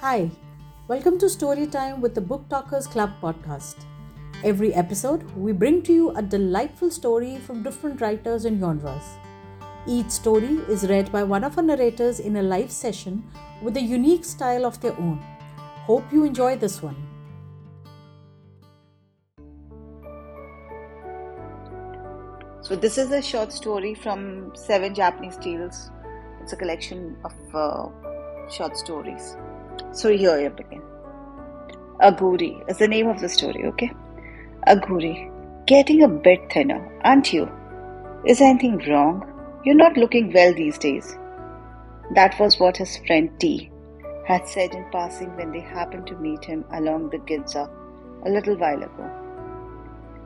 [0.00, 0.30] Hi,
[0.88, 3.76] welcome to Storytime with the Book Talkers Club podcast.
[4.44, 9.02] Every episode, we bring to you a delightful story from different writers and genres.
[9.86, 13.24] Each story is read by one of our narrators in a live session
[13.62, 15.18] with a unique style of their own.
[15.86, 16.96] Hope you enjoy this one.
[22.60, 25.90] So this is a short story from Seven Japanese Tales.
[26.42, 27.88] It's a collection of uh,
[28.50, 29.36] short stories.
[29.96, 30.82] So here you begin.
[32.02, 33.90] Aguri is the name of the story, okay?
[34.66, 35.32] Aguri,
[35.66, 37.50] getting a bit thinner, aren't you?
[38.26, 39.24] Is anything wrong?
[39.64, 41.16] You're not looking well these days.
[42.14, 43.70] That was what his friend T
[44.26, 47.66] had said in passing when they happened to meet him along the Ginza
[48.26, 49.10] a little while ago.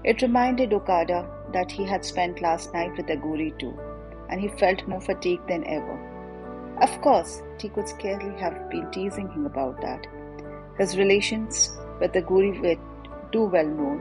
[0.03, 3.79] It reminded Okada that he had spent last night with Aguri too,
[4.31, 6.10] and he felt more fatigued than ever.
[6.81, 10.07] Of course, he could scarcely have been teasing him about that.
[10.79, 12.77] His relations with Aguri were
[13.33, 14.01] too well known.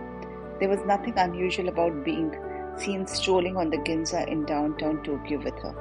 [0.60, 2.32] There was nothing unusual about being
[2.78, 5.76] seen strolling on the Ginza in downtown Tokyo with her.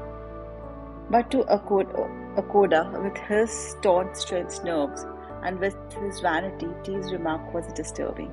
[1.10, 5.06] But to Okada, with his torn strength nerves
[5.44, 8.32] and with his vanity, T's remark was disturbing.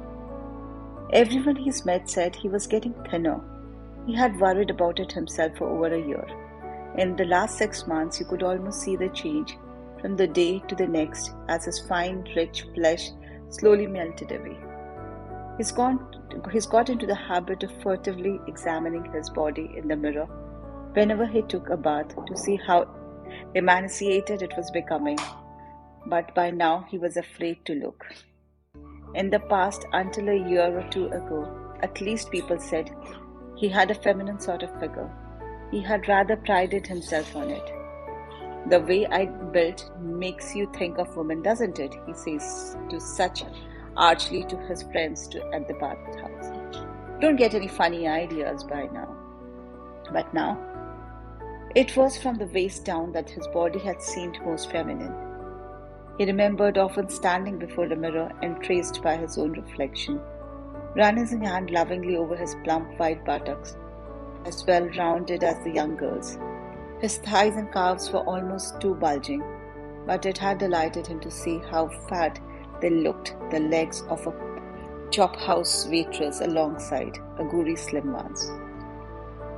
[1.14, 3.39] Everyone he's met said he was getting thinner.
[4.08, 6.26] He had worried about it himself for over a year.
[6.98, 9.58] In the last six months, you could almost see the change
[10.00, 13.10] from the day to the next as his fine, rich flesh
[13.50, 14.58] slowly melted away.
[15.58, 16.00] He's, gone,
[16.52, 20.28] he's got into the habit of furtively examining his body in the mirror
[20.94, 22.88] whenever he took a bath to see how
[23.56, 25.18] emaciated it was becoming.
[26.06, 28.06] But by now, he was afraid to look.
[29.16, 32.90] In the past, until a year or two ago, at least people said
[33.58, 35.12] he had a feminine sort of figure.
[35.71, 37.71] He had rather prided himself on it.
[38.69, 41.94] The way I built makes you think of women, doesn't it?
[42.08, 43.44] He says to such
[43.95, 46.52] archly to his friends to, at the bathhouse.
[47.21, 49.15] Don't get any funny ideas by now.
[50.11, 50.59] But now,
[51.75, 55.14] it was from the waist down that his body had seemed most feminine.
[56.17, 60.20] He remembered often standing before the mirror and traced by his own reflection,
[60.95, 63.75] running his hand lovingly over his plump white buttocks,
[64.45, 66.38] as well rounded as the young girl's.
[67.00, 69.44] His thighs and calves were almost too bulging,
[70.06, 72.39] but it had delighted him to see how fat
[72.82, 74.34] they looked, the legs of a
[75.11, 78.50] chop house waitress alongside Aguri's slim ones.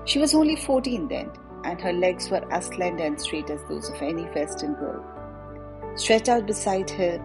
[0.06, 1.32] She was only fourteen then,
[1.64, 5.04] and her legs were as slender and straight as those of any Western girl.
[5.96, 7.20] Stretched out beside her,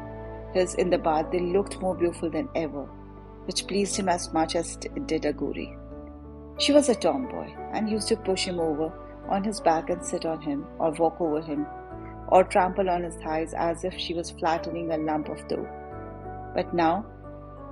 [0.54, 2.84] his in the bath, they looked more beautiful than ever,
[3.44, 5.78] which pleased him as much as it did Aguri.
[6.62, 8.92] She was a tomboy and used to push him over
[9.28, 11.66] on his back and sit on him, or walk over him,
[12.28, 15.68] or trample on his thighs as if she was flattening a lump of dough.
[16.54, 17.04] But now,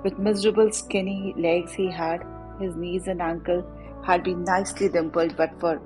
[0.03, 2.27] with miserable skinny legs he had,
[2.59, 3.65] his knees and ankle
[4.05, 5.81] had been nicely dimpled, but for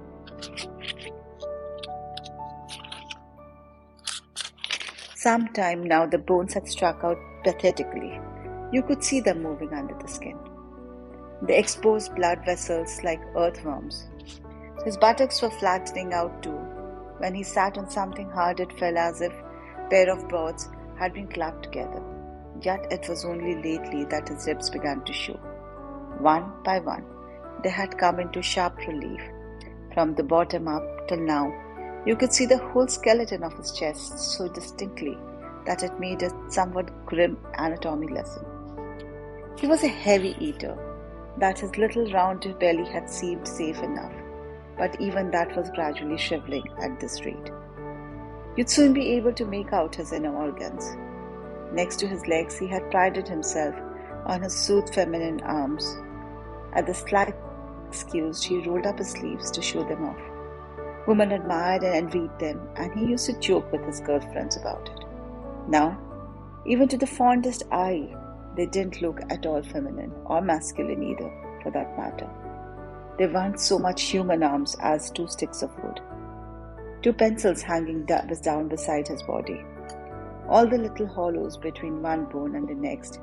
[5.14, 8.18] Some time now the bones had struck out pathetically.
[8.72, 10.38] You could see them moving under the skin.
[11.42, 14.06] The exposed blood vessels like earthworms.
[14.84, 16.58] His buttocks were flattening out too.
[17.18, 20.68] When he sat on something hard, it felt as if a pair of boards
[20.98, 22.02] had been clapped together.
[22.60, 25.38] Yet it was only lately that his ribs began to show.
[26.18, 27.04] One by one,
[27.62, 29.20] they had come into sharp relief.
[29.92, 31.52] From the bottom up till now,
[32.06, 35.16] you could see the whole skeleton of his chest so distinctly
[35.66, 38.44] that it made a somewhat grim anatomy lesson.
[39.58, 40.76] He was a heavy eater,
[41.38, 44.12] that his little rounded belly had seemed safe enough,
[44.78, 47.50] but even that was gradually shriveling at this rate.
[48.56, 50.96] You'd soon be able to make out his inner organs.
[51.72, 53.74] Next to his legs, he had prided himself
[54.26, 55.96] on his soothed feminine arms.
[56.72, 57.34] At the slight
[57.88, 60.20] excuse, he rolled up his sleeves to show them off.
[61.08, 65.04] Women admired and envied them, and he used to joke with his girlfriends about it.
[65.68, 65.98] Now,
[66.64, 68.14] even to the fondest eye,
[68.56, 71.30] they didn't look at all feminine or masculine either,
[71.62, 72.28] for that matter.
[73.18, 76.00] They weren't so much human arms as two sticks of wood,
[77.02, 79.64] two pencils hanging down beside his body,
[80.48, 83.20] all the little hollows between one bone and the next,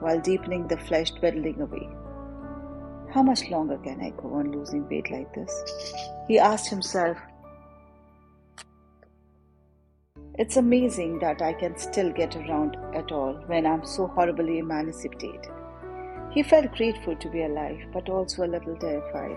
[0.00, 1.88] while deepening the flesh dwindling away.
[3.12, 5.52] How much longer can I go on losing weight like this?
[6.28, 7.18] He asked himself.
[10.38, 15.46] It's amazing that I can still get around at all when I'm so horribly emancipated.
[16.30, 19.36] He felt grateful to be alive, but also a little terrified.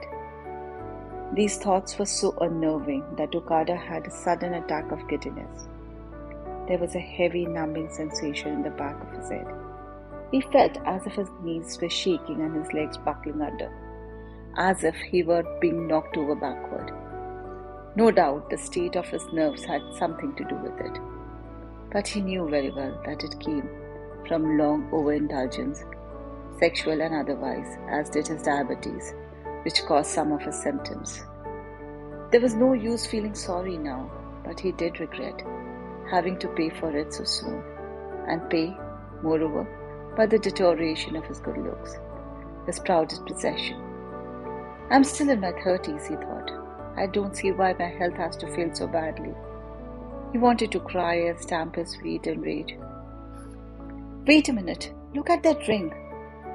[1.33, 5.67] These thoughts were so unnerving that Okada had a sudden attack of giddiness.
[6.67, 9.47] there was a heavy numbing sensation in the back of his head.
[10.31, 13.69] He felt as if his knees were shaking and his legs buckling under,
[14.57, 16.91] as if he were being knocked over backward.
[17.97, 20.99] No doubt the state of his nerves had something to do with it,
[21.93, 23.69] but he knew very well that it came
[24.27, 25.83] from long overindulgence,
[26.59, 29.13] sexual and otherwise, as did his diabetes,
[29.63, 31.23] which caused some of his symptoms.
[32.31, 34.11] There was no use feeling sorry now,
[34.43, 35.41] but he did regret
[36.11, 37.63] having to pay for it so soon,
[38.27, 38.75] and pay,
[39.23, 39.65] moreover,
[40.17, 41.95] by the deterioration of his good looks,
[42.65, 43.81] his proudest possession.
[44.91, 46.64] I'm still in my thirties, he thought.
[46.97, 49.33] I don't see why my health has to fail so badly.
[50.31, 52.75] He wanted to cry and stamp his feet in rage.
[54.25, 55.93] Wait a minute, look at that ring.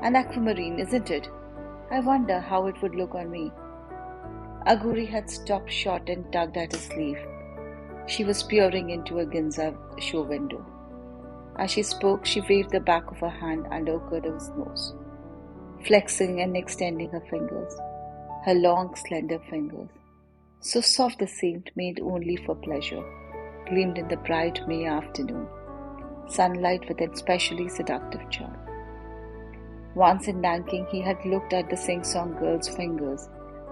[0.03, 1.29] An aquamarine, isn't it?
[1.91, 3.53] I wonder how it would look on me.
[4.67, 7.19] Aguri had stopped short and tugged at his sleeve.
[8.07, 10.65] She was peering into a Ginza show window.
[11.57, 14.95] As she spoke, she waved the back of her hand under Okada's nose,
[15.87, 17.75] flexing and extending her fingers,
[18.45, 19.89] her long, slender fingers,
[20.61, 23.03] so soft they seemed made only for pleasure,
[23.67, 25.47] gleamed in the bright May afternoon,
[26.29, 28.57] sunlight with an especially seductive charm.
[29.95, 33.29] Once in Nanking, he had looked at the sing song girl's fingers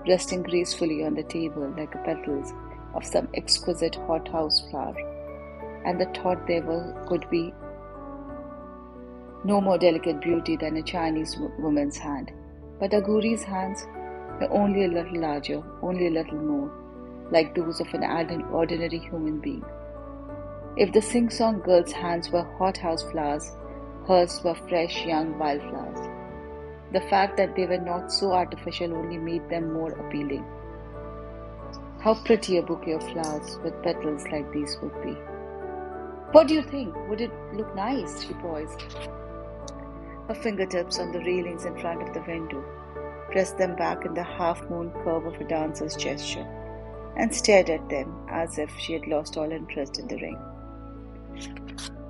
[0.06, 2.52] resting gracefully on the table like the petals
[2.94, 4.96] of some exquisite hothouse flower,
[5.84, 7.52] and the thought there were, could be
[9.44, 12.32] no more delicate beauty than a Chinese woman's hand.
[12.80, 13.86] But Aguri's hands
[14.40, 16.70] were only a little larger, only a little more,
[17.30, 19.64] like those of an ordinary human being.
[20.76, 23.50] If the sing song girl's hands were hothouse flowers,
[24.06, 26.08] hers were fresh young wildflowers.
[26.92, 30.44] The fact that they were not so artificial only made them more appealing.
[32.00, 35.16] How pretty a bouquet of flowers with petals like these would be.
[36.32, 36.94] What do you think?
[37.08, 38.22] Would it look nice?
[38.22, 38.84] She poised
[40.28, 42.62] her fingertips on the railings in front of the window,
[43.30, 46.46] pressed them back in the half moon curve of a dancer's gesture,
[47.16, 50.38] and stared at them as if she had lost all interest in the ring.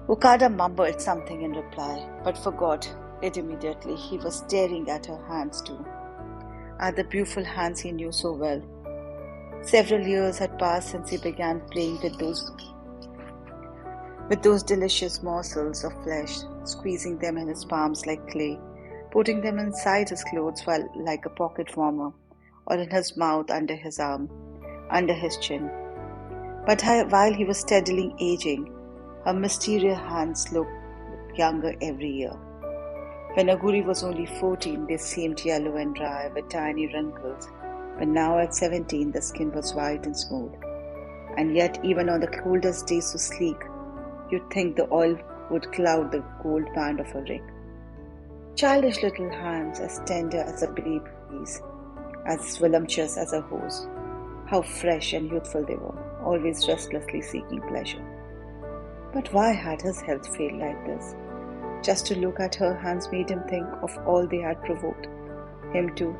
[0.08, 3.94] Okada mumbled something in reply, but forgot it immediately.
[3.96, 5.84] He was staring at her hands too,
[6.80, 8.62] at the beautiful hands he knew so well.
[9.62, 12.50] Several years had passed since he began playing with those
[14.28, 18.58] with those delicious morsels of flesh, squeezing them in his palms like clay,
[19.10, 22.12] putting them inside his clothes while like a pocket warmer,
[22.66, 24.28] or in his mouth under his arm,
[24.90, 25.70] under his chin.
[26.66, 28.72] But while he was steadily aging,
[29.24, 30.70] her mysterious hands looked
[31.36, 32.36] younger every year.
[33.34, 37.48] When Aguri was only 14, they seemed yellow and dry with tiny wrinkles,
[37.98, 40.52] but now at 17, the skin was white and smooth.
[41.36, 43.56] And yet, even on the coldest days, so sleek,
[44.30, 45.16] You'd think the oil
[45.50, 47.50] would cloud the gold band of her ring.
[48.58, 51.62] Childish little hands, as tender as a baby's,
[52.26, 53.86] as voluptuous as a hose.
[54.46, 55.94] How fresh and youthful they were,
[56.24, 58.04] always restlessly seeking pleasure.
[59.12, 61.14] But why had his health failed like this?
[61.84, 65.06] Just to look at her hands made him think of all they had provoked
[65.72, 66.16] him to,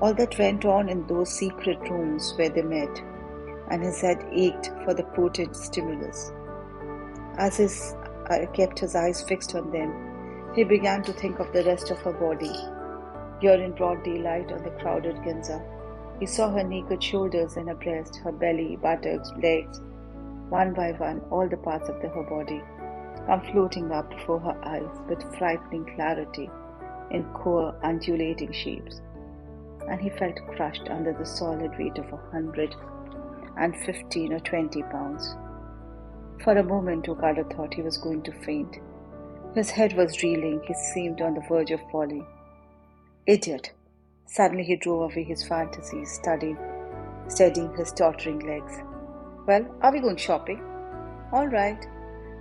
[0.00, 3.02] all that went on in those secret rooms where they met,
[3.70, 6.32] and his head ached for the potent stimulus.
[7.36, 7.68] As he
[8.30, 10.05] uh, kept his eyes fixed on them,
[10.56, 12.52] he began to think of the rest of her body.
[13.40, 15.62] Here in broad daylight on the crowded Ginza,
[16.18, 19.82] he saw her naked shoulders and her breast, her belly, buttocks, legs,
[20.48, 22.62] one by one, all the parts of the, her body
[23.26, 26.48] come floating up before her eyes with frightening clarity
[27.10, 29.02] in queer, undulating shapes.
[29.90, 32.74] And he felt crushed under the solid weight of a hundred
[33.58, 35.34] and fifteen or twenty pounds.
[36.42, 38.78] For a moment, Okada thought he was going to faint.
[39.56, 42.26] His head was reeling, he seemed on the verge of falling.
[43.24, 43.72] Idiot!
[44.26, 46.58] Suddenly he drove away his fantasies, studying,
[47.28, 48.82] steadying his tottering legs.
[49.46, 50.62] Well, are we going shopping?
[51.32, 51.86] All right.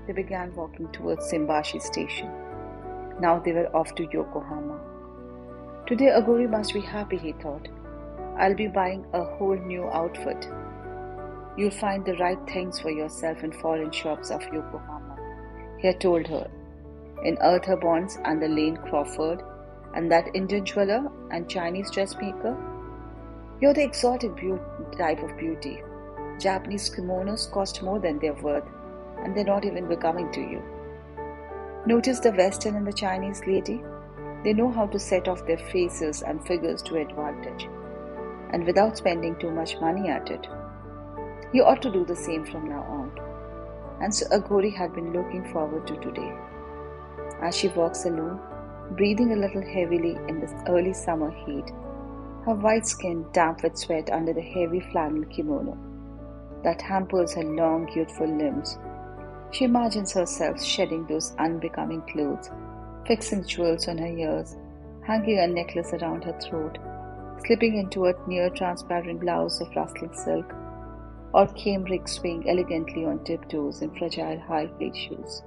[0.05, 2.29] They began walking towards Shimbashi station.
[3.21, 4.77] Now they were off to Yokohama.
[5.87, 7.69] Today Aguri must be happy, he thought.
[8.37, 10.49] I'll be buying a whole new outfit.
[11.55, 15.15] You'll find the right things for yourself in foreign shops of Yokohama,
[15.79, 16.51] he had told her.
[17.23, 19.41] In Arthur Bonds and the Lane Crawford,
[19.93, 22.55] and that Indian jeweler and Chinese dressmaker.
[23.61, 25.81] You're the exotic be- type of beauty.
[26.39, 28.67] Japanese kimonos cost more than they're worth,
[29.23, 30.61] and they're not even becoming to you.
[31.85, 33.81] Notice the Western and the Chinese lady?
[34.43, 37.69] They know how to set off their faces and figures to advantage,
[38.51, 40.45] and without spending too much money at it.
[41.53, 43.11] You ought to do the same from now on.
[44.01, 46.33] and so Aguri had been looking forward to today.
[47.41, 48.39] As she walks alone,
[48.91, 51.69] breathing a little heavily in this early summer heat,
[52.45, 55.77] her white skin damp with sweat under the heavy flannel kimono
[56.63, 58.77] that hampers her long, youthful limbs,
[59.51, 62.49] she imagines herself shedding those unbecoming clothes,
[63.07, 64.57] fixing jewels on her ears,
[65.03, 66.77] hanging a necklace around her throat,
[67.45, 70.53] slipping into a near transparent blouse of rustling silk,
[71.33, 75.43] or cambric swaying elegantly on tiptoes in fragile high heeled shoes.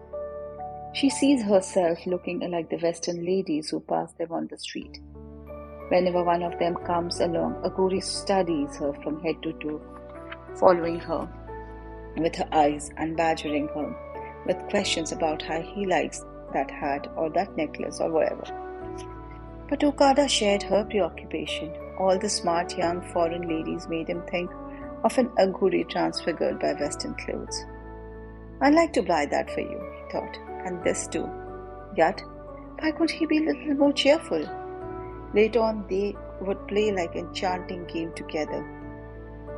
[0.92, 5.00] She sees herself looking like the Western ladies who pass them on the street.
[5.88, 9.80] Whenever one of them comes along, Aguri studies her from head to toe,
[10.56, 11.28] following her
[12.16, 13.94] with her eyes and badgering her
[14.46, 18.44] with questions about how he likes that hat or that necklace or whatever.
[19.68, 21.72] But Okada shared her preoccupation.
[21.98, 24.50] All the smart young foreign ladies made him think
[25.04, 27.64] of an Aguri transfigured by Western clothes.
[28.60, 31.28] I'd like to buy that for you, he thought, and this too.
[31.96, 32.22] Yet,
[32.78, 34.44] why could he be a little more cheerful?
[35.34, 38.64] Later on, they would play like enchanting game together.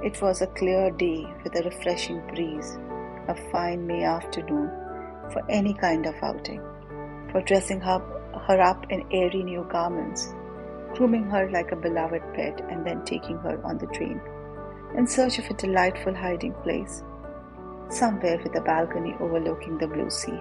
[0.02, 2.78] It was a clear day with a refreshing breeze,
[3.28, 4.70] a fine May afternoon
[5.32, 6.62] for any kind of outing,
[7.30, 7.98] for dressing her,
[8.48, 10.34] her up in airy new garments,
[10.94, 14.20] grooming her like a beloved pet, and then taking her on the train
[14.96, 17.02] in search of a delightful hiding place,
[17.90, 20.40] somewhere with a balcony overlooking the blue sea,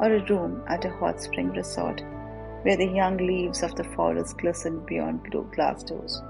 [0.00, 2.02] or a room at a hot spring resort
[2.62, 6.20] where the young leaves of the forest glistened beyond blue glass doors,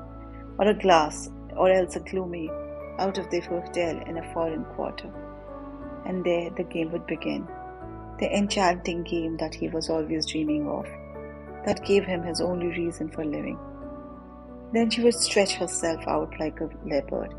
[0.58, 2.50] or a glass, or else a gloomy
[2.98, 5.10] out of the hotel in a foreign quarter.
[6.04, 7.46] And there the game would begin,
[8.18, 10.86] the enchanting game that he was always dreaming of,
[11.64, 13.58] that gave him his only reason for living.
[14.72, 17.34] Then she would stretch herself out like a leopard,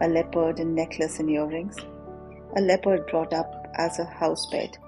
[0.00, 1.76] a leopard in necklace and earrings,
[2.56, 4.78] a leopard brought up as a house pet,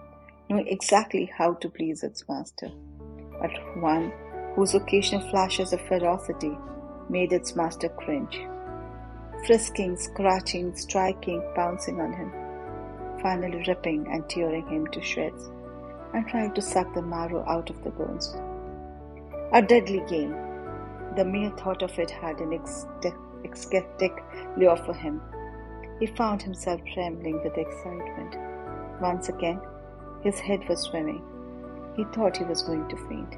[0.48, 2.70] knowing exactly how to please its master
[3.40, 4.12] but one
[4.54, 6.56] whose occasional flashes of ferocity
[7.08, 8.40] made its master cringe.
[9.46, 12.32] Frisking, scratching, striking, pouncing on him,
[13.22, 15.50] finally ripping and tearing him to shreds,
[16.14, 18.34] and trying to suck the marrow out of the bones.
[19.52, 20.34] A deadly game.
[21.16, 24.12] The mere thought of it had an ecstatic
[24.56, 25.20] lure for him.
[26.00, 28.36] He found himself trembling with excitement.
[29.00, 29.60] Once again,
[30.26, 31.22] his head was swimming.
[31.94, 33.36] He thought he was going to faint.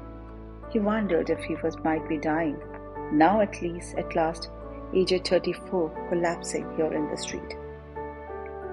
[0.71, 2.57] He wondered if he was might be dying.
[3.11, 4.49] Now at least, at last,
[4.91, 7.55] aged 34, collapsing here in the street.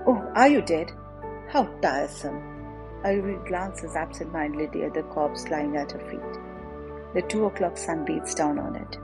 [0.06, 0.92] Oh, are you dead?
[1.50, 2.40] How tiresome.
[3.04, 7.12] Irene glances absent-mindedly at the corpse lying at her feet.
[7.12, 8.96] The two o'clock sun beats down on it,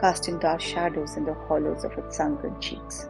[0.00, 3.08] casting dark shadows in the hollows of its sunken cheeks.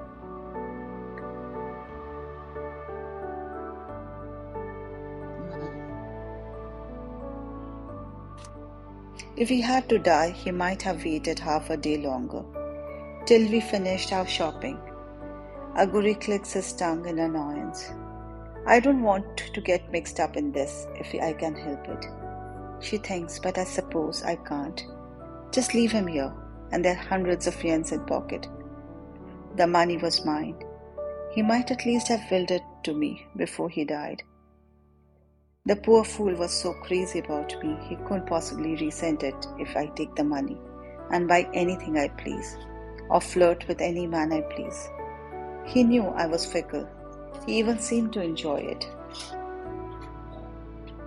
[9.42, 12.42] If he had to die, he might have waited half a day longer,
[13.24, 14.78] till we finished our shopping.
[15.76, 17.92] Aguri clicks his tongue in annoyance.
[18.66, 22.06] I don't want to get mixed up in this if I can help it.
[22.80, 24.84] She thinks, but I suppose I can't.
[25.52, 26.32] Just leave him here,
[26.72, 28.48] and there are hundreds of yens in pocket.
[29.54, 30.56] The money was mine.
[31.32, 34.24] He might at least have willed it to me before he died.
[35.68, 39.84] The poor fool was so crazy about me, he couldn't possibly resent it if I
[39.88, 40.56] take the money
[41.12, 42.56] and buy anything I please,
[43.10, 44.88] or flirt with any man I please.
[45.66, 46.88] He knew I was fickle.
[47.44, 48.88] He even seemed to enjoy it.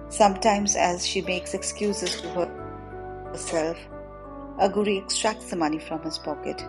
[0.09, 2.27] Sometimes, as she makes excuses to
[3.31, 3.79] herself,
[4.59, 6.63] Aguri extracts the money from his pocket.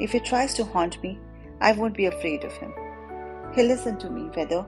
[0.00, 1.20] If he tries to haunt me,
[1.60, 2.74] I won't be afraid of him.
[3.54, 4.66] He'll listen to me whether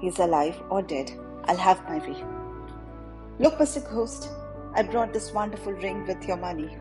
[0.00, 1.12] he's alive or dead.
[1.46, 2.24] I'll have my way.
[3.38, 3.82] Look, Mr.
[3.90, 4.30] Ghost,
[4.74, 6.76] I brought this wonderful ring with your money.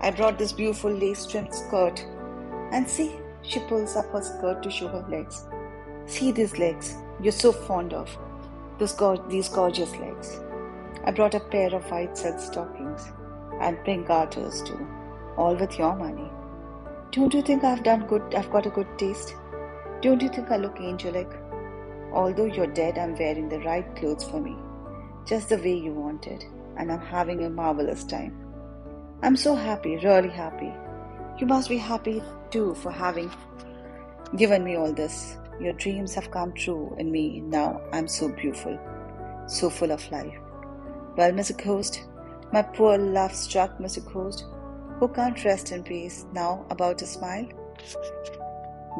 [0.00, 2.04] I brought this beautiful lace trimmed skirt.
[2.72, 5.44] And see, she pulls up her skirt to show her legs.
[6.06, 8.16] See these legs you're so fond of.
[8.78, 10.40] Those go- these gorgeous legs.
[11.04, 13.10] I brought a pair of white silk stockings
[13.60, 14.86] and pink garters too,
[15.36, 16.30] all with your money.
[17.10, 18.34] Don't you think I've done good?
[18.36, 19.34] I've got a good taste.
[20.00, 21.28] Don't you think I look angelic?
[22.12, 24.56] Although you're dead, I'm wearing the right clothes for me,
[25.26, 26.44] just the way you wanted,
[26.76, 28.36] and I'm having a marvelous time.
[29.22, 30.72] I'm so happy, really happy.
[31.38, 33.30] You must be happy too for having
[34.36, 35.36] given me all this.
[35.60, 37.80] Your dreams have come true in me now.
[37.92, 38.78] I'm so beautiful,
[39.46, 40.38] so full of life.
[41.16, 41.56] Well, Mr.
[41.64, 42.04] Ghost,
[42.52, 44.04] my poor love struck Mr.
[44.12, 44.46] Ghost,
[44.98, 47.48] who can't rest in peace now about a smile.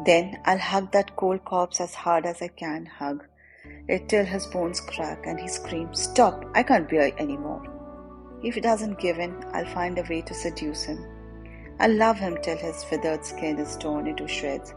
[0.05, 3.25] Then I'll hug that cold corpse as hard as I can hug,
[3.87, 7.63] it till his bones crack and he screams, Stop, I can't bear any more.
[8.41, 11.05] If he doesn't give in, I'll find a way to seduce him.
[11.79, 14.73] I'll love him till his withered skin is torn into shreds,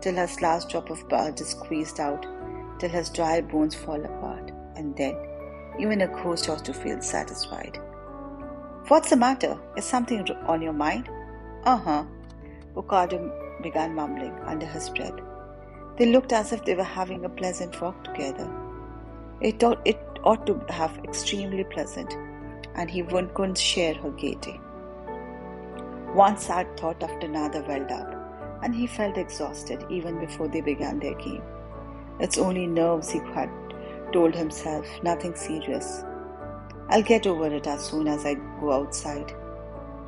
[0.00, 2.26] till his last drop of blood is squeezed out,
[2.78, 5.16] till his dry bones fall apart, and then
[5.78, 7.78] even a ghost ought to feel satisfied.
[8.88, 9.58] What's the matter?
[9.76, 11.08] Is something on your mind?
[11.64, 12.04] Uh huh.
[12.76, 15.20] Okada began mumbling under his breath.
[15.98, 18.48] They looked as if they were having a pleasant walk together.
[19.40, 22.16] It ought, it ought to have extremely pleasant,
[22.74, 24.60] and he couldn't share her gaiety.
[26.24, 28.12] One sad thought after another welled up,
[28.62, 31.42] and he felt exhausted even before they began their game.
[32.20, 33.50] It's only nerves, he had
[34.12, 36.04] told himself, nothing serious.
[36.88, 39.34] I'll get over it as soon as I go outside.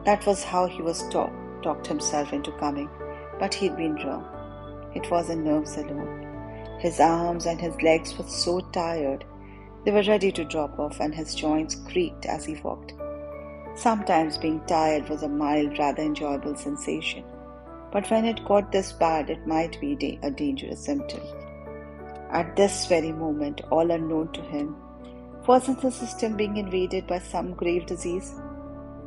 [0.04, 2.88] That was how he was talk, talked himself into coming,
[3.38, 4.26] but he'd been wrong.
[4.94, 6.78] It wasn't nerves alone.
[6.80, 9.24] His arms and his legs were so tired,
[9.84, 12.92] they were ready to drop off, and his joints creaked as he walked.
[13.74, 17.24] Sometimes being tired was a mild, rather enjoyable sensation,
[17.90, 21.22] but when it got this bad, it might be a dangerous symptom.
[22.30, 24.76] At this very moment, all unknown to him,
[25.46, 28.34] wasn't the system being invaded by some grave disease?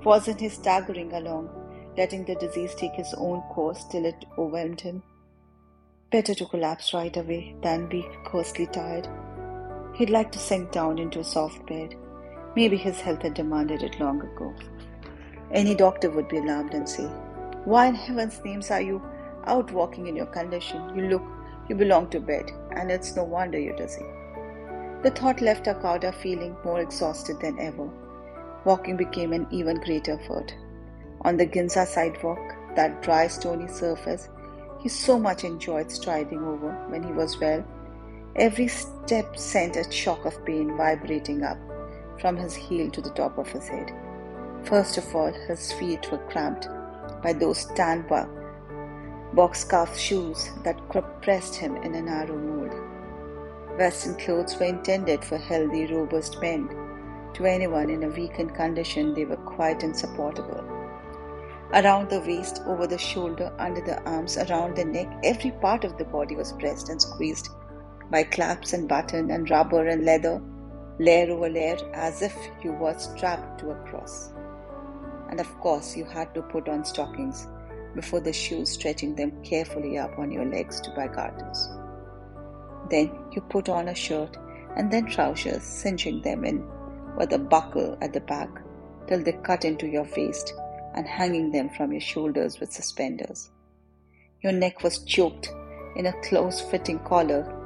[0.04, 1.50] Wasn't he staggering along,
[1.98, 5.04] letting the disease take its own course till it overwhelmed him?
[6.12, 9.08] Better to collapse right away than be ghostly tired.
[9.96, 11.96] He'd like to sink down into a soft bed.
[12.56, 14.54] Maybe his health had demanded it long ago.
[15.52, 17.06] Any doctor would be alarmed and say,
[17.66, 19.02] Why in heaven's names are you
[19.46, 20.98] out walking in your condition?
[20.98, 21.24] You look,
[21.70, 24.06] you belong to bed, and it's no wonder you're dizzy.
[25.04, 27.90] The thought left Okada feeling more exhausted than ever.
[28.66, 30.54] Walking became an even greater effort.
[31.24, 34.30] On the Ginza sidewalk, that dry stony surface,
[34.80, 37.64] he so much enjoyed striding over when he was well.
[38.36, 41.60] Every step sent a shock of pain vibrating up
[42.20, 43.92] from his heel to the top of his head.
[44.64, 46.68] First of all, his feet were cramped
[47.22, 48.06] by those tan
[49.34, 50.80] box calf shoes that
[51.22, 52.74] pressed him in a narrow mold.
[53.78, 56.68] Western clothes were intended for healthy, robust men.
[57.36, 60.81] To anyone in a weakened condition, they were quite insupportable.
[61.74, 65.98] Around the waist, over the shoulder, under the arms, around the neck, every part of
[65.98, 67.48] the body was pressed and squeezed
[68.10, 70.42] by claps and button and rubber and leather,
[71.00, 74.34] layer over layer, as if you were strapped to a cross.
[75.30, 77.48] And of course, you had to put on stockings
[77.96, 81.70] before the shoes, stretching them carefully up on your legs to by garters.
[82.90, 84.36] Then you put on a shirt
[84.76, 86.68] and then trousers, cinching them in
[87.18, 88.50] with a buckle at the back
[89.08, 90.54] till they cut into your waist
[90.94, 93.50] and hanging them from your shoulders with suspenders.
[94.42, 95.52] Your neck was choked
[95.96, 97.58] in a close fitting collar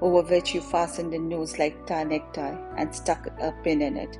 [0.00, 4.18] over which you fastened a noose like tie necktie and stuck a pin in it.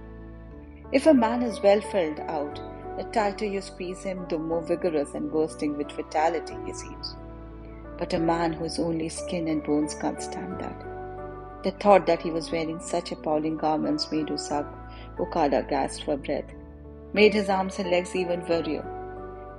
[0.92, 2.60] If a man is well filled out,
[2.96, 7.16] the tighter you squeeze him, the more vigorous and bursting with vitality he seems.
[7.98, 10.84] But a man whose only skin and bones can't stand that.
[11.64, 14.66] The thought that he was wearing such appalling garments made Usag
[15.18, 16.52] Okada gasp for breath
[17.12, 18.84] made his arms and legs even wearier.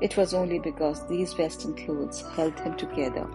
[0.02, 3.28] It was only because these western clothes held him together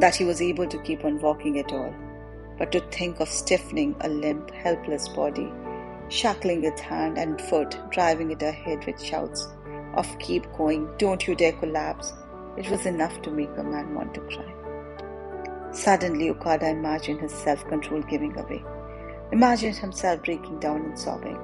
[0.00, 1.94] that he was able to keep on walking at all.
[2.58, 5.52] But to think of stiffening a limp, helpless body,
[6.08, 9.48] shackling its hand and foot, driving it ahead with shouts
[9.94, 12.12] of keep going, don't you dare collapse,
[12.56, 14.54] it was enough to make a man want to cry.
[15.72, 18.62] Suddenly, Okada imagined his self control giving away,
[19.32, 21.38] imagined himself breaking down and sobbing.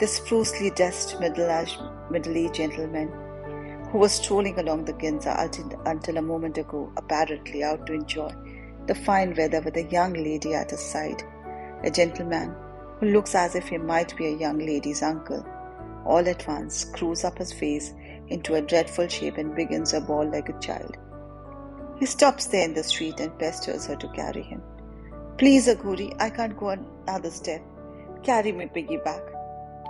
[0.00, 3.12] This sprucely dressed middle-aged gentleman
[3.90, 5.38] who was strolling along the Ginza
[5.84, 8.32] until a moment ago, apparently out to enjoy
[8.86, 11.22] the fine weather with a young lady at his side,
[11.84, 12.56] a gentleman
[12.98, 15.44] who looks as if he might be a young lady's uncle,
[16.06, 17.92] all at once screws up his face
[18.28, 20.96] into a dreadful shape and begins a bawl like a child.
[21.98, 24.62] He stops there in the street and pesters her to carry him.
[25.36, 27.62] Please, Aguri, I can't go another step.
[28.22, 29.29] Carry me piggyback.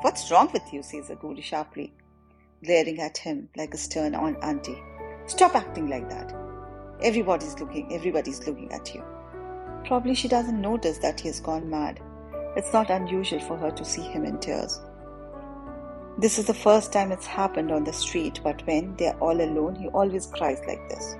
[0.02, 0.82] What's wrong with you?
[0.82, 1.92] says Aguri sharply,
[2.64, 4.82] glaring at him like a stern auntie.
[5.26, 6.34] Stop acting like that.
[7.02, 9.04] Everybody's looking, everybody's looking at you.
[9.84, 12.00] Probably she doesn't notice that he has gone mad.
[12.56, 14.80] It's not unusual for her to see him in tears.
[16.16, 19.74] This is the first time it's happened on the street, but when they're all alone,
[19.74, 21.14] he always cries like this.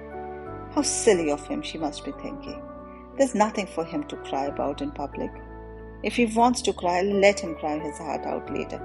[0.74, 2.62] How silly of him, she must be thinking.
[3.18, 5.30] There's nothing for him to cry about in public.
[6.02, 8.80] If he wants to cry, let him cry his heart out later.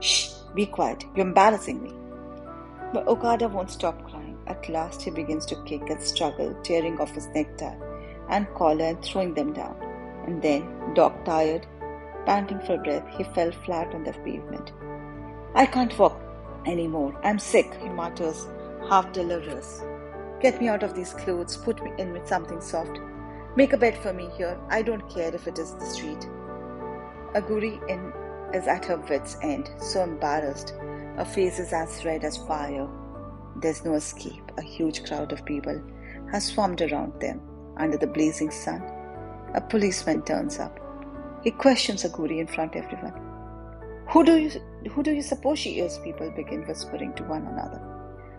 [0.00, 1.92] Shh, be quiet, you're embarrassing me.
[2.92, 4.38] But Okada won't stop crying.
[4.46, 7.76] At last, he begins to kick and struggle, tearing off his necktie
[8.30, 9.76] and collar and throwing them down.
[10.26, 11.66] And then, dog tired,
[12.26, 14.72] panting for breath, he fell flat on the pavement.
[15.54, 16.20] I can't walk
[16.66, 17.18] anymore.
[17.24, 18.46] I'm sick, he mutters,
[18.88, 19.82] half delirious.
[20.40, 22.98] Get me out of these clothes, put me in with something soft.
[23.56, 24.58] Make a bed for me here.
[24.68, 26.28] I don't care if it is the street.
[27.34, 28.12] Aguri in,
[28.54, 30.74] is at her wits' end, so embarrassed.
[31.16, 32.88] Her face is as red as fire.
[33.56, 34.52] There's no escape.
[34.56, 35.82] A huge crowd of people
[36.30, 37.40] has formed around them
[37.76, 38.82] under the blazing sun.
[39.54, 40.78] A policeman turns up.
[41.42, 43.28] He questions Aguri in front of everyone.
[44.08, 44.50] Who do you
[44.90, 45.98] who do you suppose she is?
[45.98, 47.80] People begin whispering to one another.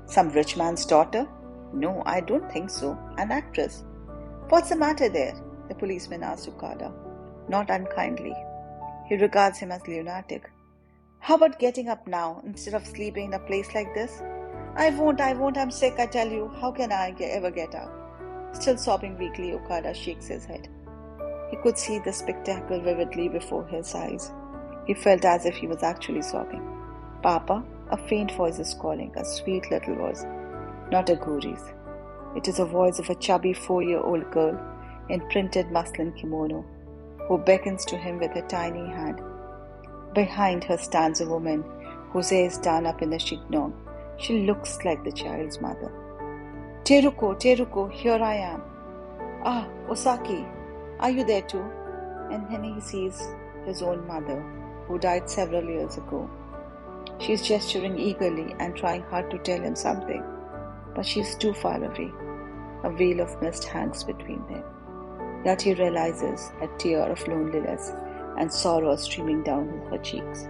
[0.06, 1.28] Some rich man's daughter?
[1.74, 2.98] No, I don't think so.
[3.18, 3.84] An actress.
[4.50, 5.36] What's the matter there?
[5.68, 6.92] The policeman asks Okada,
[7.48, 8.34] not unkindly.
[9.10, 10.52] He regards him as lunatic.
[11.20, 14.22] How about getting up now instead of sleeping in a place like this?
[14.76, 16.48] I won't, I won't, I'm sick, I tell you.
[16.62, 17.92] How can I ever get up?
[18.54, 20.70] Still sobbing weakly, Okada shakes his head.
[21.50, 24.32] He could see the spectacle vividly before his eyes.
[24.86, 26.64] He felt as if he was actually sobbing.
[27.24, 30.24] Papa, a faint voice is calling, a sweet little voice,
[30.92, 31.74] not Aguri's.
[32.36, 34.56] It is the voice of a chubby four year old girl
[35.10, 36.64] in printed muslin kimono
[37.30, 39.22] who beckons to him with a tiny hand.
[40.14, 41.64] Behind her stands a woman
[42.12, 43.72] whose hair is done up in a chignon.
[44.18, 45.90] She looks like the child's mother.
[46.84, 48.62] Teruko, Teruko, here I am.
[49.46, 50.46] Ah, Osaki,
[51.00, 51.64] are you there too?
[52.32, 53.22] And then he sees
[53.66, 54.42] his own mother,
[54.88, 56.30] who died several years ago.
[57.20, 60.22] She is gesturing eagerly and trying hard to tell him something
[61.00, 62.12] but she is too far away.
[62.84, 64.64] A veil of mist hangs between them.
[65.46, 67.92] Yet he realizes a tear of loneliness
[68.38, 70.48] and sorrow streaming down her cheeks.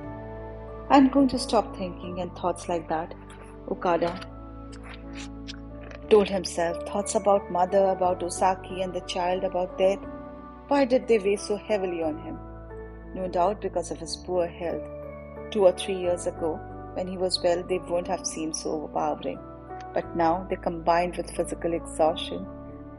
[0.89, 3.13] I'm going to stop thinking and thoughts like that,
[3.69, 4.19] Okada
[6.09, 6.87] told himself.
[6.87, 9.99] Thoughts about mother, about Osaki and the child, about death.
[10.67, 12.39] Why did they weigh so heavily on him?
[13.13, 14.81] No doubt because of his poor health.
[15.51, 16.59] Two or three years ago,
[16.95, 19.39] when he was well, they wouldn't have seemed so overpowering
[19.93, 22.45] but now they combined with physical exhaustion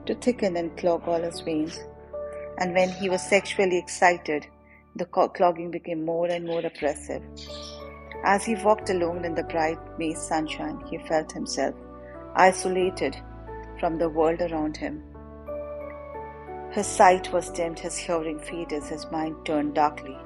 [0.06, 1.78] to thicken and clog all his veins.
[2.58, 4.46] And when he was sexually excited,
[4.96, 7.22] the clogging became more and more oppressive.
[8.24, 11.74] As he walked alone in the bright May sunshine, he felt himself
[12.34, 13.16] isolated
[13.78, 15.02] from the world around him.
[16.72, 20.16] His sight was dimmed, his hearing faded, his mind turned darkly,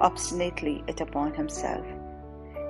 [0.00, 1.86] obstinately it upon himself.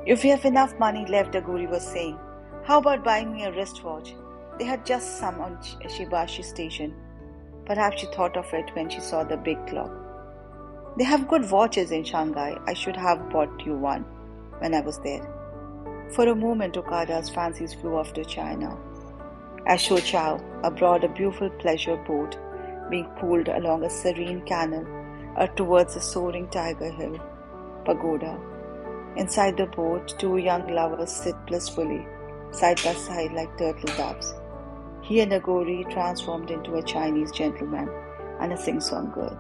[0.07, 2.19] If we have enough money left, Aguri was saying,
[2.65, 4.13] how about buying me a wristwatch?
[4.59, 6.95] They had just some on Shimbashi station.
[7.65, 9.91] Perhaps she thought of it when she saw the big clock.
[10.97, 12.59] They have good watches in Shanghai.
[12.67, 14.03] I should have bought you one
[14.59, 15.27] when I was there.
[16.11, 18.77] For a moment, Okada's fancies flew off to China.
[19.67, 22.37] At Soochow, abroad, a beautiful pleasure boat
[22.91, 24.87] being pulled along a serene canal
[25.37, 27.21] uh, towards the soaring Tiger Hill
[27.85, 28.41] pagoda.
[29.17, 32.07] Inside the boat, two young lovers sit blissfully
[32.51, 34.35] side by side like turtle doves.
[35.09, 37.89] He and Aguri transformed into a Chinese gentleman
[38.41, 39.39] and a sing song girl.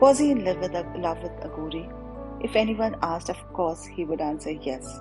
[0.00, 1.92] Was he in love with, love with Aguri?
[2.42, 4.98] If anyone asked, of course he would answer yes.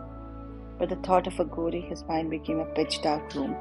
[0.77, 3.55] But the thought of Aguri, his mind became a pitch dark room,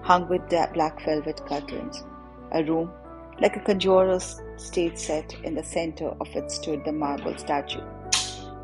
[0.00, 2.04] hung with black velvet curtains.
[2.52, 2.90] A room
[3.38, 7.84] like a conjurer's stage set, in the center of it stood the marble statue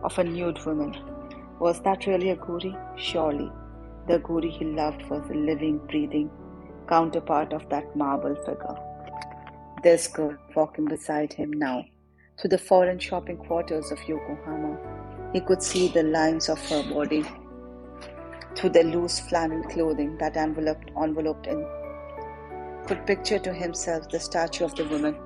[0.03, 0.97] of a nude woman.
[1.59, 2.75] Was that really Aguri?
[2.97, 3.53] Surely.
[4.09, 6.31] The Aguri he loved was the living, breathing
[6.89, 8.77] counterpart of that marble figure.
[9.83, 11.85] This girl walking beside him now
[12.39, 14.79] through the foreign shopping quarters of Yokohama.
[15.33, 17.25] He could see the lines of her body
[18.55, 21.67] through the loose flannel clothing that enveloped, enveloped in.
[22.87, 25.17] Could picture to himself the statue of the woman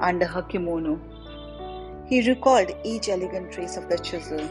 [0.00, 1.00] under her kimono.
[2.06, 4.46] He recalled each elegant trace of the chisel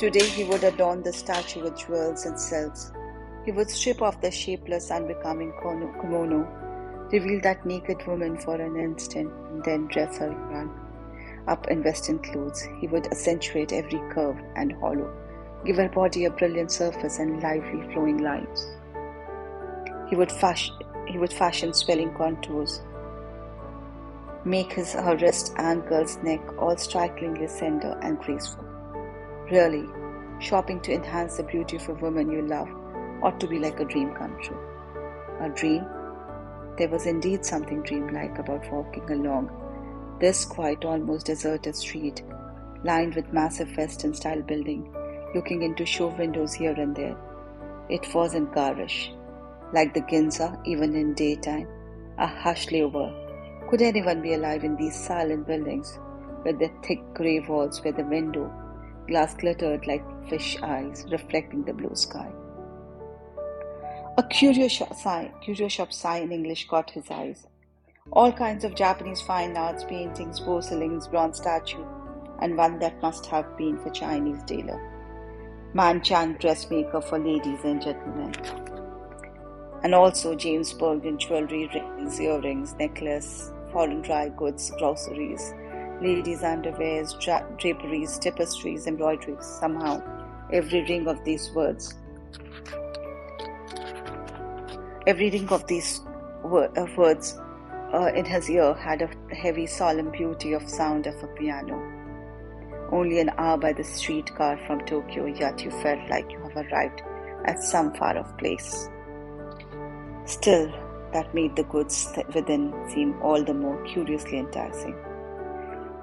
[0.00, 2.90] Today he would adorn the statue with jewels and silks.
[3.44, 6.46] He would strip off the shapeless, unbecoming kimono,
[7.10, 10.70] reveal that naked woman for an instant, and then dress her
[11.48, 12.68] up in western clothes.
[12.80, 15.10] He would accentuate every curve and hollow,
[15.64, 18.66] give her body a brilliant surface and lively flowing lines.
[20.10, 20.74] He would fashion,
[21.06, 22.82] he would fashion swelling contours,
[24.44, 28.64] make his her wrist, ankles, neck all strikingly slender and graceful.
[29.50, 29.86] Really,
[30.40, 32.68] shopping to enhance the beauty of a woman you love
[33.22, 34.58] ought to be like a dream come true.
[35.40, 35.84] A dream?
[36.78, 39.50] There was indeed something dreamlike about walking along
[40.20, 42.22] this quiet, almost deserted street,
[42.84, 44.92] lined with massive Western style building,
[45.34, 47.16] looking into show windows here and there.
[47.88, 49.12] It wasn't garish,
[49.72, 51.68] like the Ginza, even in daytime,
[52.18, 53.10] A hush lay over.
[53.70, 55.98] Could anyone be alive in these silent buildings,
[56.44, 58.52] with their thick grey walls where the window
[59.08, 62.30] glass glittered like fish eyes reflecting the blue sky?
[64.20, 67.46] A curious shop sign, curio shop sign in English caught his eyes.
[68.12, 71.86] All kinds of Japanese fine arts, paintings, porcelains, bronze statue,
[72.42, 74.78] and one that must have been for Chinese tailor.
[75.72, 78.34] Man Chang dressmaker for ladies and gentlemen.
[79.84, 85.54] And also James Bergen jewelry, rings, earrings, necklace, foreign dry goods, groceries,
[86.02, 89.46] ladies' underwears, dra- draperies, tapestries, embroideries.
[89.46, 90.02] Somehow,
[90.52, 91.94] every ring of these words
[95.06, 96.00] Every ring of these
[96.42, 97.38] words
[97.92, 101.80] uh, in his ear had a heavy, solemn beauty of sound of a piano.
[102.92, 107.02] Only an hour by the streetcar from Tokyo, yet you felt like you have arrived
[107.46, 108.88] at some far off place.
[110.26, 110.70] Still,
[111.12, 114.94] that made the goods within seem all the more curiously enticing.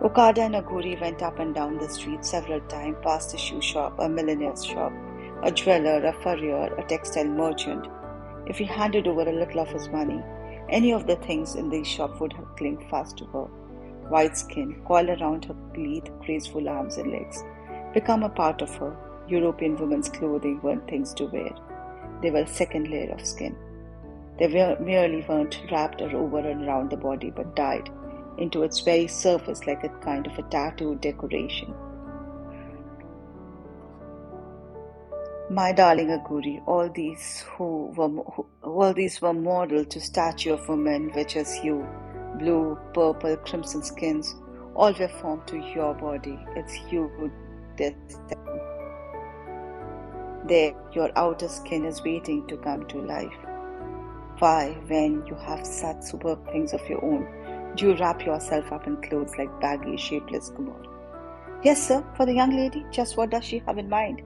[0.01, 3.95] Okada and Aguri went up and down the street several times, past a shoe shop,
[3.99, 4.91] a milliner's shop,
[5.43, 7.87] a jeweler, a furrier, a textile merchant,
[8.47, 10.21] if he handed over a little of his money,
[10.69, 13.45] any of the things in the shop would have clung fast to her.
[14.09, 17.43] White skin, coil around her lithe, graceful arms and legs,
[17.93, 18.95] become a part of her.
[19.27, 21.53] European women's clothing weren't things to wear.
[22.21, 23.55] They were a second layer of skin.
[24.39, 27.89] They were, merely weren't wrapped over and around the body, but dyed
[28.37, 31.73] into its very surface like a kind of a tattoo decoration.
[35.49, 40.67] My darling Aguri, all these who were who, all these were modeled to statue of
[40.67, 41.87] women which as you,
[42.37, 44.35] blue, purple, crimson skins,
[44.75, 46.37] all were formed to your body.
[46.57, 47.31] It's you who
[47.77, 47.95] did
[48.27, 48.59] them.
[50.45, 53.39] There, your outer skin is waiting to come to life.
[54.39, 58.85] Why, when you have such superb things of your own, do you wrap yourself up
[58.85, 60.81] in clothes like baggy, shapeless kumar?
[61.63, 64.23] Yes, sir, for the young lady, just what does she have in mind?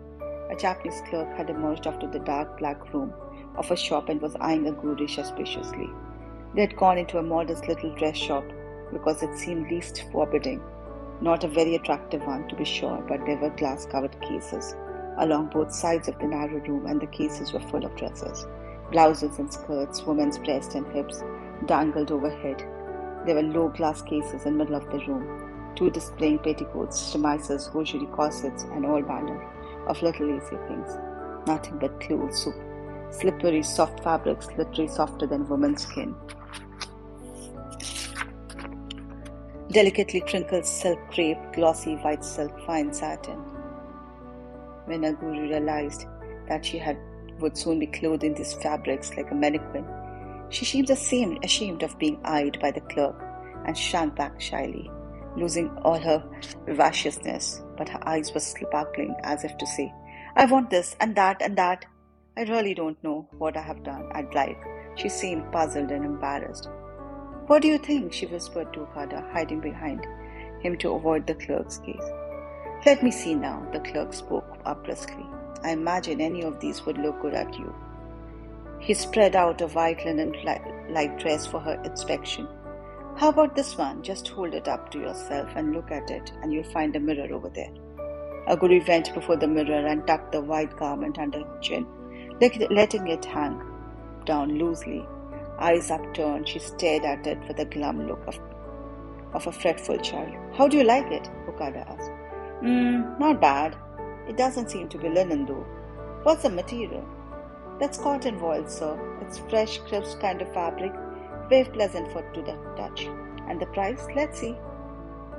[0.52, 3.14] A Japanese clerk had emerged after the dark black room
[3.56, 5.90] of a shop and was eyeing Aguri suspiciously.
[6.54, 8.44] They had gone into a modest little dress shop
[8.92, 10.62] because it seemed least forbidding.
[11.22, 14.76] Not a very attractive one, to be sure, but there were glass covered cases
[15.20, 18.46] along both sides of the narrow room, and the cases were full of dresses.
[18.92, 21.24] Blouses and skirts, women's breasts and hips
[21.66, 22.60] dangled overhead.
[23.26, 27.68] There were low glass cases in the middle of the room, two displaying petticoats, chemises,
[27.68, 29.48] hosiery, corsets, and all manner
[29.92, 30.98] of little easy things.
[31.46, 32.56] Nothing but clothes, soup,
[33.12, 36.16] slippery, soft fabrics, literally softer than woman's skin.
[39.70, 43.40] Delicately crinkled silk crepe, glossy white silk, fine satin.
[44.86, 46.06] When Aguri realized
[46.48, 46.98] that she had
[47.40, 49.86] would soon be clothed in these fabrics like a mannequin,
[50.50, 53.16] she seemed ashamed, ashamed of being eyed by the clerk
[53.66, 54.90] and shrank back shyly
[55.36, 56.24] losing all her
[56.66, 59.94] vivaciousness, but her eyes were sparkling as if to say,
[60.36, 61.86] I want this and that and that.
[62.38, 64.10] I really don't know what I have done.
[64.14, 64.58] I'd like.
[64.96, 66.70] She seemed puzzled and embarrassed.
[67.48, 68.14] What do you think?
[68.14, 70.06] she whispered to Okada, hiding behind
[70.62, 72.12] him to avoid the clerk's gaze.
[72.86, 75.26] Let me see now, the clerk spoke up briskly.
[75.64, 77.76] I imagine any of these would look good at you.
[78.80, 80.34] He spread out a white linen
[80.90, 82.48] like dress for her inspection
[83.22, 84.02] how about this one?
[84.02, 87.32] Just hold it up to yourself and look at it, and you'll find a mirror
[87.32, 87.70] over there.
[88.48, 91.86] Aguri went before the mirror and tucked the white garment under her chin,
[92.42, 93.62] letting it hang
[94.26, 95.06] down loosely.
[95.60, 98.40] Eyes upturned, she stared at it with a glum look of,
[99.36, 100.34] of a fretful child.
[100.58, 101.30] How do you like it?
[101.48, 102.10] Okada asked.
[102.62, 103.78] Hmm, not bad.
[104.28, 105.68] It doesn't seem to be linen though.
[106.24, 107.08] What's the material?
[107.80, 108.98] That's cotton voile, sir.
[109.22, 110.94] It's fresh, crisp kind of fabric
[111.52, 113.08] very pleasant for to the touch.
[113.48, 114.08] And the price?
[114.16, 114.56] Let's see.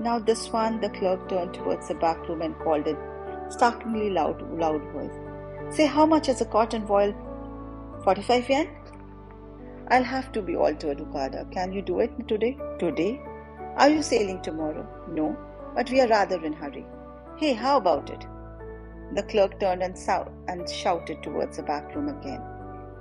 [0.01, 2.97] Now this one, the clerk turned towards the back room and called in
[3.49, 5.19] startlingly loud, loud voice.
[5.77, 7.15] Say, how much is a cotton voile?
[8.05, 8.69] 45 yen?
[9.89, 11.47] I'll have to be altered, Okada.
[11.51, 12.57] Can you do it today?
[12.79, 13.21] Today?
[13.77, 14.87] Are you sailing tomorrow?
[15.11, 15.37] No,
[15.75, 16.87] but we are rather in hurry.
[17.39, 18.27] Hey, how about it?
[19.15, 22.43] The clerk turned and, sou- and shouted towards the back room again.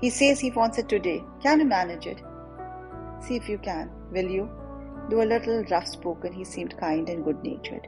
[0.01, 1.23] He says he wants it today.
[1.41, 2.21] Can you manage it?
[3.21, 4.49] See if you can, will you?
[5.09, 7.87] Though a little rough spoken, he seemed kind and good natured.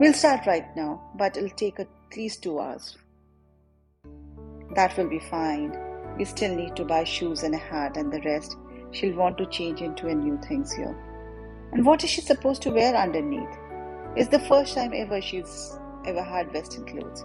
[0.00, 2.96] We'll start right now, but it'll take at least two hours.
[4.74, 5.76] That will be fine.
[6.16, 8.56] We still need to buy shoes and a hat and the rest.
[8.92, 10.96] She'll want to change into a new things here.
[11.72, 13.58] And what is she supposed to wear underneath?
[14.16, 17.24] It's the first time ever she's ever had western clothes.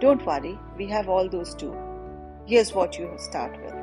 [0.00, 1.76] Don't worry, we have all those too.
[2.46, 3.77] Here's what you start with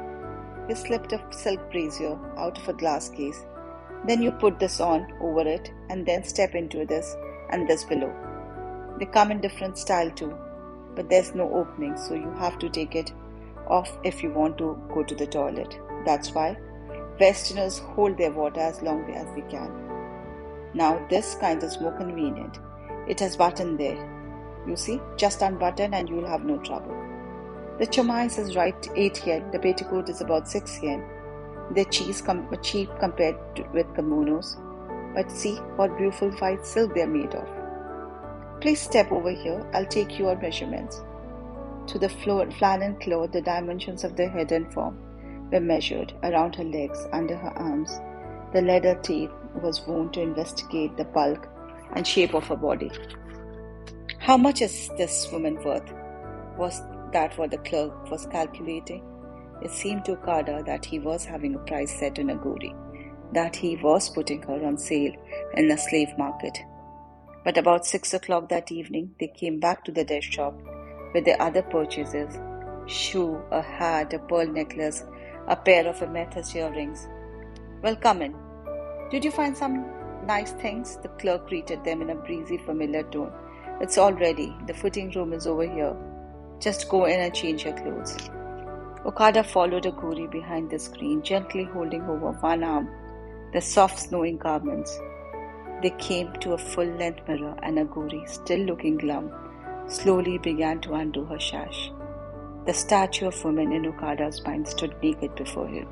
[0.67, 3.45] you slipped a silk brazier out of a glass case.
[4.07, 7.15] Then you put this on over it and then step into this
[7.49, 8.13] and this below.
[8.99, 10.37] They come in different style too,
[10.95, 13.11] but there's no opening, so you have to take it
[13.67, 15.79] off if you want to go to the toilet.
[16.05, 16.57] That's why
[17.19, 19.71] Westerners hold their water as long as they can.
[20.73, 22.59] Now this kind is more convenient.
[23.07, 23.97] It has button there.
[24.67, 27.04] You see, just unbutton and you'll have no trouble.
[27.77, 31.03] The chemise is right 8 yen, the petticoat is about 6 yen.
[31.71, 34.55] They're cheap, com- uh, cheap compared to, with kimonos,
[35.13, 37.49] but see what beautiful white silk they're made of.
[38.61, 41.01] Please step over here, I'll take your measurements.
[41.87, 44.97] To the flannel cloth, the dimensions of the head and form
[45.51, 47.99] were measured around her legs, under her arms.
[48.53, 51.47] The leather tape was worn to investigate the bulk
[51.93, 52.91] and shape of her body.
[54.19, 55.93] How much is this woman worth?
[56.57, 59.03] Was that what the clerk was calculating?
[59.61, 62.73] It seemed to Okada that he was having a price set on Aguri,
[63.33, 65.13] that he was putting her on sale
[65.55, 66.57] in the slave market.
[67.43, 70.59] But about six o'clock that evening, they came back to the desk shop
[71.13, 72.37] with their other purchases
[72.87, 75.03] shoe, a hat, a pearl necklace,
[75.47, 77.07] a pair of amethyst earrings.
[77.81, 78.35] Well, come in.
[79.09, 79.85] Did you find some
[80.25, 80.97] nice things?
[80.97, 83.31] The clerk greeted them in a breezy, familiar tone.
[83.81, 84.55] It's all ready.
[84.67, 85.95] The fitting room is over here.
[86.59, 88.17] Just go in and change your clothes.
[89.05, 92.89] Okada followed Aguri behind the screen, gently holding over one arm
[93.53, 94.99] the soft snowing garments.
[95.81, 99.31] They came to a full length mirror, and Aguri, still looking glum,
[99.87, 101.91] slowly began to undo her sash.
[102.65, 105.87] The statue of woman in Okada's mind stood naked before him.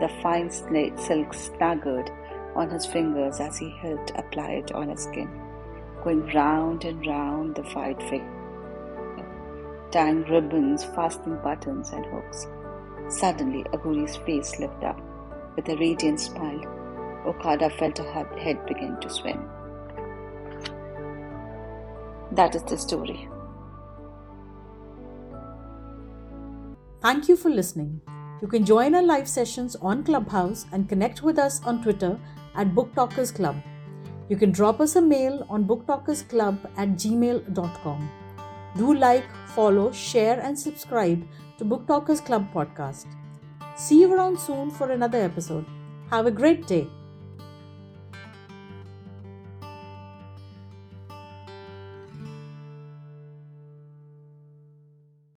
[0.00, 2.10] The fine silk snaggered
[2.54, 5.30] on his fingers as he helped apply it on his skin,
[6.04, 8.35] going round and round the white figure,
[9.96, 12.46] tying ribbons, fastening buttons and hooks.
[13.08, 15.00] Suddenly, Aguri's face lit up.
[15.56, 16.60] With a radiant smile,
[17.26, 19.40] Okada felt her head begin to swim.
[22.32, 23.26] That is the story.
[27.00, 28.02] Thank you for listening.
[28.42, 32.20] You can join our live sessions on Clubhouse and connect with us on Twitter
[32.54, 33.56] at Book Talkers Club.
[34.28, 38.10] You can drop us a mail on booktalkersclub at gmail.com.
[38.76, 41.26] Do like, follow, share, and subscribe
[41.58, 43.06] to Book Talkers Club podcast.
[43.74, 45.64] See you around soon for another episode.
[46.10, 46.86] Have a great day.